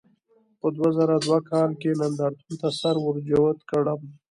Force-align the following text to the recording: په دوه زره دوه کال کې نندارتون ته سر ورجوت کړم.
په 0.59 0.67
دوه 0.75 0.89
زره 0.97 1.15
دوه 1.25 1.39
کال 1.49 1.69
کې 1.81 1.97
نندارتون 2.01 2.53
ته 2.61 2.69
سر 2.79 2.95
ورجوت 3.05 3.59
کړم. 3.69 4.01